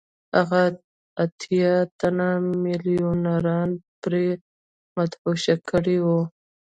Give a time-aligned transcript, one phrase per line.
[0.37, 0.63] هغه
[1.23, 2.29] اتیا تنه
[2.63, 3.69] میلیونران
[4.01, 4.25] پرې
[4.95, 6.21] مدهوشه کړي وو